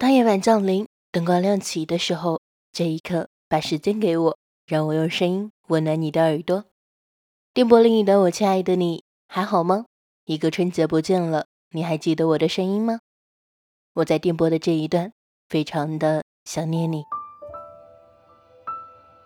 [0.00, 2.40] 当夜晚降临，灯光亮起的时候，
[2.72, 6.64] 这一刻，把时间给我，让我用声音温暖你的耳朵。
[7.52, 9.84] 电波另一端，我亲爱的你还好吗？
[10.24, 13.00] 一个春节不见了，你还记得我的声音吗？
[13.92, 15.12] 我在电波的这一段，
[15.50, 17.04] 非常的想念你。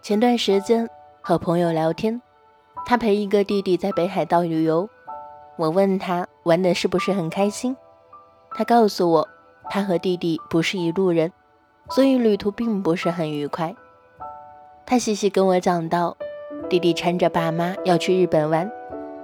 [0.02, 0.90] 前段时间
[1.22, 2.20] 和朋友聊天，
[2.84, 4.90] 他陪一个弟弟在北海道旅游，
[5.56, 7.76] 我问他玩的是不是很开心，
[8.56, 9.28] 他告诉我。
[9.70, 11.32] 他和弟弟不是一路人，
[11.90, 13.74] 所以旅途并不是很愉快。
[14.86, 16.16] 他细细跟我讲到，
[16.68, 18.70] 弟弟缠着爸妈要去日本玩，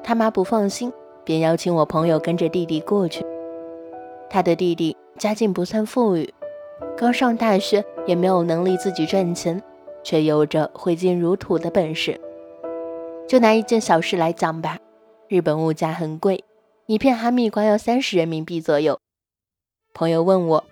[0.02, 0.92] 他妈不放心，
[1.24, 3.24] 便邀请我朋友跟着弟弟过去。
[4.28, 6.32] 他的弟弟家境不算富裕，
[6.96, 9.62] 刚上大学也没有能力自己赚钱，
[10.02, 12.20] 却有着挥金如土的本事。
[13.28, 14.78] 就拿一件小事来讲吧，
[15.28, 16.42] 日本物价很贵，
[16.86, 18.98] 一片哈密瓜要三十人民币左右。
[19.92, 20.64] 朋友问我：“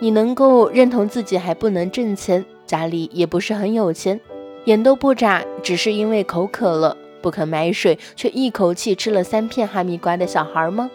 [0.00, 4.20] 你能够认同自己还不能挣钱，家里也不是很有钱，
[4.64, 10.90] 眼都不眨，只是因为口渴了不肯买水，却一口气吃了三片哈密瓜的小孩吗？”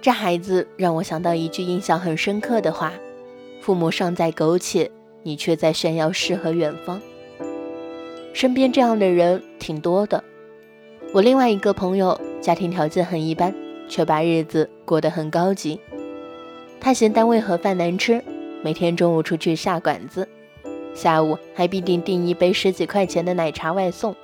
[0.00, 2.92] 这孩子让我想到一句印象很深刻的话
[3.60, 4.90] ：“父母尚在苟且，
[5.22, 7.00] 你却在炫耀诗和远方。”
[8.32, 10.24] 身边这样的人挺多的。
[11.12, 13.54] 我另外一个朋友家庭条件很一般，
[13.88, 15.80] 却把日子过得很高级。
[16.80, 18.22] 他嫌单位盒饭难吃，
[18.62, 20.26] 每天中午出去下馆子，
[20.94, 24.14] 下午还必定订一杯十几块钱的奶茶外送。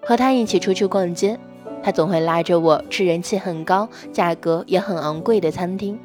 [0.00, 1.38] 和他一起出去逛街，
[1.82, 5.98] 他总会拉着我吃人气很高、价格也很昂贵的餐厅。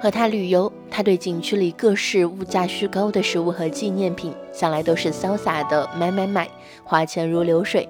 [0.00, 6.48] 和他旅游，他对景区里各式物价虚高的食物和纪念品，向来都是潇洒的买买买，
[6.82, 7.88] 花钱如流水。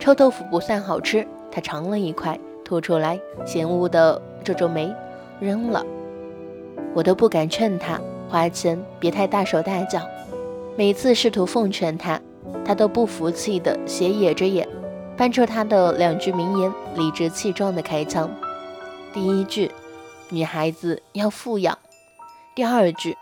[0.00, 4.92] 臭豆腐不算好吃，他尝了一块，吐出来，嫌恶的皱皱眉。
[5.40, 5.84] 扔了，
[6.94, 10.00] 我都不敢劝他花钱别太大手大脚。
[10.76, 12.20] 每次试图奉劝他，
[12.64, 14.68] 他都不服气的斜野着眼，
[15.16, 18.30] 搬出他的两句名言，理直气壮的开枪。
[19.12, 19.70] 第一句，
[20.30, 21.74] 女孩子要富养；
[22.54, 23.16] 第二句，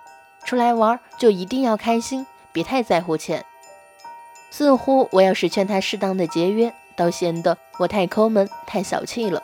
[0.44, 3.44] 出来玩就一定要开心，别太在乎钱。
[4.50, 9.42] 似乎我要是劝他适当的节约，倒显得我太抠门、太小气了。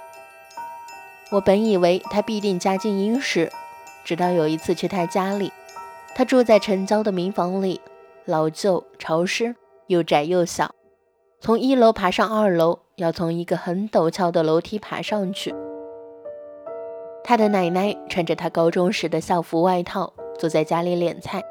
[1.33, 3.51] 我本以为他必定家境殷实，
[4.05, 5.51] 直到有一次去他家里，
[6.15, 7.81] 他住在城郊的民房里，
[8.27, 9.57] 老旧、潮湿，
[9.87, 10.75] 又窄又小。
[11.41, 15.55] 从一楼爬上二楼，要从一个很陡峭的楼梯爬上去。
[17.25, 21.43] 他的奶奶穿着他高中时的校服外套，坐在家里敛菜。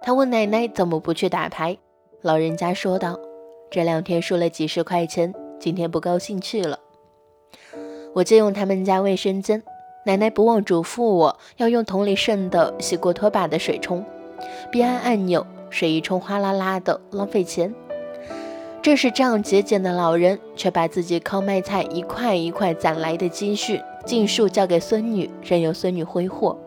[0.00, 1.76] 他问奶奶怎么不去打牌，
[2.22, 3.20] 老人家说道
[3.70, 6.78] ：“这两天输了几十块钱，今天不高兴去了。”
[8.12, 9.62] 我借用他们家卫生间，
[10.04, 14.04] 奶奶不忘嘱咐我要用桶里剩的洗过拖把的水冲，
[14.70, 17.72] 别按按钮，水一冲哗啦啦的，浪费钱。
[18.82, 26.58] 正是这样节俭的老人，却把自己靠卖菜一块一块攒来的积蓄尽数交给孙女，任由孙女挥霍。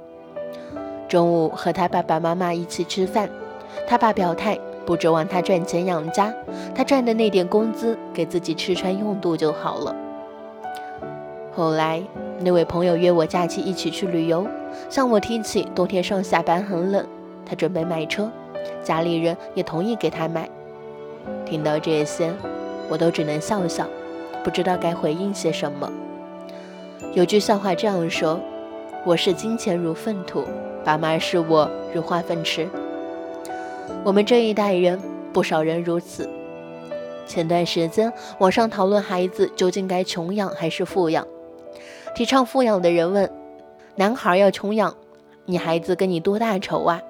[1.10, 3.30] 中午和他爸爸妈妈一起吃饭，
[3.88, 6.34] 他爸表态不指望他赚钱养家，
[6.74, 9.94] 他赚的那点工资给自己吃穿用度就好了。
[11.56, 12.02] 后来，
[12.40, 14.48] 那位朋友约我假期一起去旅游，
[14.90, 17.06] 向我提起冬天上下班很冷，
[17.46, 18.28] 他准备买车，
[18.84, 20.50] 家里人也同意给他买。
[21.46, 22.34] 听到这些，
[22.90, 23.88] 我都只能笑笑，
[24.44, 25.88] 不知道该回应些什么。
[27.14, 28.40] 有句笑话这样说
[29.06, 30.44] ：“我视金钱如粪土，
[30.84, 32.68] 爸妈视我如化粪池。”
[34.04, 35.00] 我们这一代人，
[35.32, 36.28] 不少人如此。
[37.28, 41.26] 前段时间，网上讨论孩子究竟该穷养还是富养。
[42.16, 43.30] 提倡富养的人问
[43.96, 44.96] ：“男孩要穷养，
[45.46, 47.02] 你孩子跟你多大仇啊？”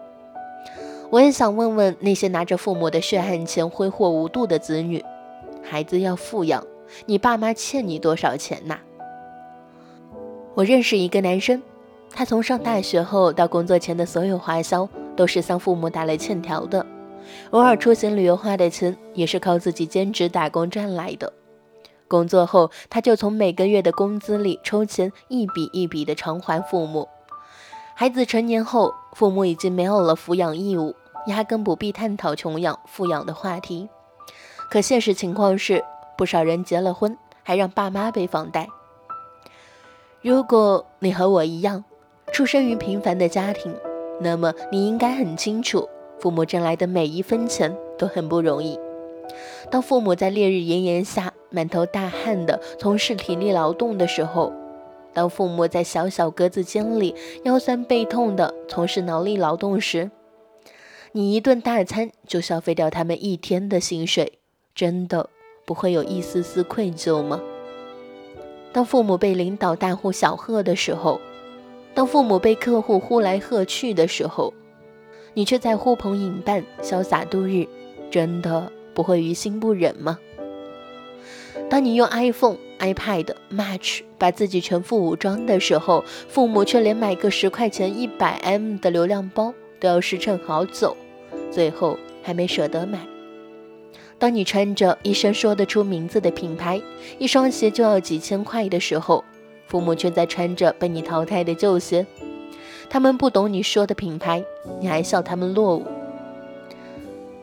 [1.12, 5.03] 我也想问问那些拿着父母的血汗钱挥霍无度的子女
[5.62, 6.66] ：“孩子要富养，
[7.06, 8.80] 你爸妈欠你多少钱呐？”
[10.56, 11.62] 我认识一个男生，
[12.11, 16.85] 他从上大学后到工作前的所有花销都是向父母打了欠条的，
[17.52, 21.32] 偶尔出行旅游花的钱也是靠自己兼职打工赚来的。
[22.13, 27.09] 工作后，他就从每个月的工资里抽钱，一笔一笔的偿还父母。
[27.95, 30.95] 孩子成年后，父母已经没有了抚养义务，
[31.25, 33.89] 压根不必探讨穷养富养的话题。
[34.69, 35.83] 可现实情况是，
[36.15, 38.67] 不少人结了婚，还让爸妈背房贷。
[40.21, 41.83] 如果你和我一样，
[42.31, 43.75] 出生于平凡的家庭，
[44.21, 45.89] 那么你应该很清楚，
[46.19, 48.79] 父母挣来的每一分钱都很不容易。
[49.71, 54.52] 当父母在烈日炎炎下，满头大汗的从事体力劳动的时候，
[55.14, 57.14] 当父母在小小格子间里
[57.44, 60.09] 腰酸背痛的从事脑力劳动时，
[61.11, 64.40] 你一顿大餐就消费掉他们一天的薪水，
[64.73, 65.29] 真的
[65.64, 67.40] 不会有一丝丝愧疚吗？
[68.72, 71.22] 当父母被领导大呼小喝的时候，
[71.94, 74.52] 当父母被客户呼来喝去的时候，
[75.35, 77.67] 你却在呼朋引伴、潇洒度日，
[78.09, 80.17] 真的不会于心不忍吗？
[81.73, 90.96] 当你用 iPhone、iPad、Match 把自己全副武装的时候，父母却连买个十块钱、一百 M 的流量包都要时趁好走，
[91.49, 92.99] 最后还没舍得买。
[94.20, 96.79] 当你穿着一身说得出名字的品牌，
[97.17, 99.23] 一双鞋就要几千块的时候，
[99.66, 102.05] 父母却在穿着被你淘汰的旧鞋。
[102.87, 104.46] 他们不懂你说的品牌，
[104.79, 105.87] 你还笑他们落伍。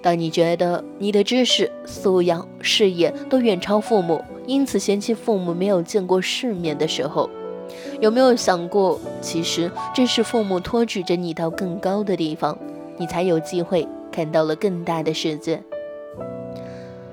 [0.03, 7.29] 当你觉得你的知识素养、视野都远超父母，因此嫌弃父母没有见过世面的时候，
[8.01, 12.57] 有没有想过，其实正是父母托举着你到更高的地方，
[12.97, 15.63] 你才有机会看到了更大的世界。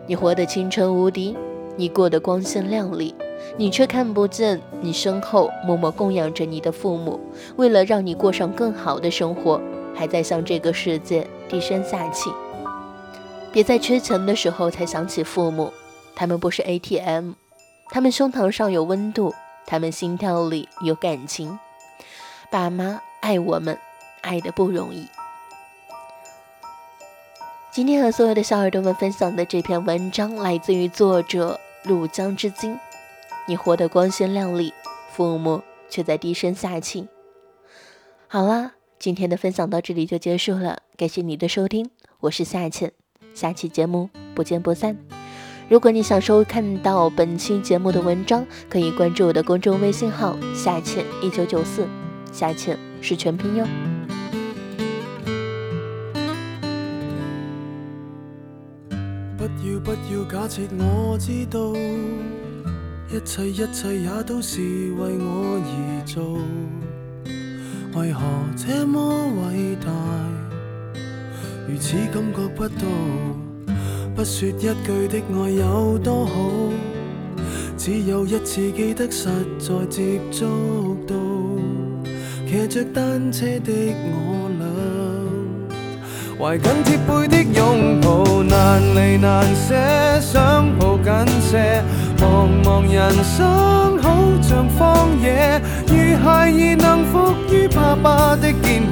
[0.05, 1.35] 你活得青春无敌，
[1.75, 3.13] 你过得光鲜亮丽，
[3.57, 7.19] 你却看不见你身后默默供养着你的父母，
[7.57, 9.59] 为了让你过上更好的生活，
[9.93, 12.31] 还在向这个世界低声下气。
[13.51, 15.73] 别在缺钱的时候才想起父母，
[16.15, 17.31] 他们不是 ATM，
[17.89, 19.33] 他们胸膛上有温度，
[19.65, 21.57] 他们心跳里有感情。
[22.51, 23.77] 爸妈爱我们，
[24.21, 25.07] 爱的不容易。
[27.71, 32.77] 今天和所有的小耳朵们分享的这篇文章来自于作者入江之鲸。
[33.47, 34.73] 你活得光鲜亮丽，
[35.13, 37.07] 父母却在低声下气。
[38.27, 41.89] 好啦，今天的分享到这里就结束了，感谢你的收听，
[42.21, 42.93] 我是夏倩。
[43.37, 44.97] 下期节目不见不散。
[45.69, 51.85] 如果你想收看到本期节目的文章，可以关注我的公众微信号夏倩一九九四，
[52.31, 53.67] 夏倩是全拼哟。
[59.37, 61.75] 不要不要假设我知道，
[63.15, 64.59] 一切一切也都是
[64.93, 66.39] 为我而做，
[68.01, 68.19] 为何
[68.55, 70.46] 这么伟大？
[71.69, 72.85] 如此感觉不到，
[74.15, 76.31] 不说一句的爱有多好，
[77.77, 79.27] 只有一次记得实
[79.59, 81.13] 在接触到，
[82.47, 84.65] 骑着单车的我俩，
[86.39, 89.75] 怀紧贴背的拥抱，难离难舍，
[90.21, 91.11] 想抱紧
[91.41, 91.83] 些，
[92.17, 98.86] 茫茫人生好像荒野，如孩儿能伏于爸爸的肩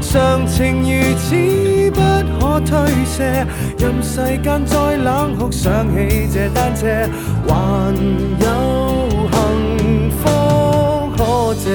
[0.00, 1.34] 常情如此
[1.90, 2.00] 不
[2.38, 2.70] 可推
[3.04, 3.46] 卸。
[3.78, 6.86] 任世间再冷酷，想起这单车，
[7.48, 7.52] 还
[8.40, 8.44] 有
[9.32, 10.20] 幸福
[11.16, 11.70] 可借。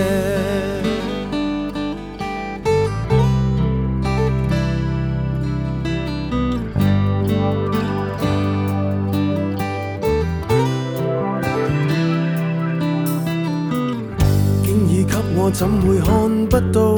[15.39, 16.97] 我怎会看不到？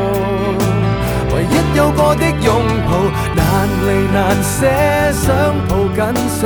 [1.41, 2.53] 唯一有过的拥
[2.85, 3.41] 抱，难
[3.81, 4.69] 离难舍，
[5.11, 5.27] 想
[5.67, 6.39] 抱紧些。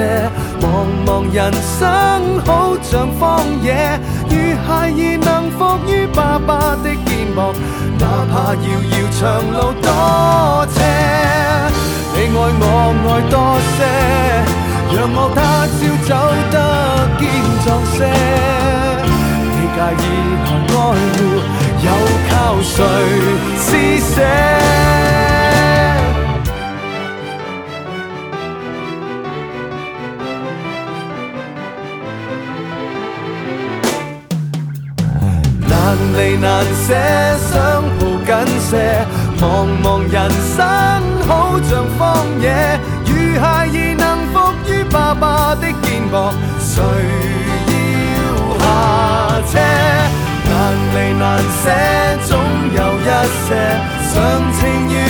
[0.61, 0.65] 茫
[1.05, 3.99] 茫人生好像荒野，
[4.29, 4.33] 如
[4.65, 5.59] 孩儿能伏
[5.91, 7.53] 于爸爸的肩膊，
[7.99, 9.19] 哪怕遥遥长
[9.51, 10.79] 路多斜。
[12.15, 12.71] 你爱我
[13.03, 13.35] 爱多
[13.75, 13.77] 些，
[14.95, 15.37] 让我他
[15.67, 16.09] 朝走
[16.51, 16.55] 得
[17.19, 17.21] 坚
[17.65, 17.99] 壮些。
[19.51, 20.05] 你介意
[20.45, 20.79] 和爱
[21.17, 21.19] 护？
[22.45, 22.85] 靠谁
[23.57, 24.21] 施舍？
[35.67, 36.93] 难离难舍，
[37.49, 38.71] 想抱紧些。
[39.41, 39.43] 茫
[39.83, 40.63] 茫人生
[41.27, 43.09] 好像荒野，如
[43.41, 44.33] 孩儿能伏
[44.71, 46.13] 于爸爸的肩膊，
[46.59, 46.83] 谁
[48.13, 48.19] 要
[48.59, 48.63] 下
[49.51, 49.53] 车？
[53.47, 55.04] 常情如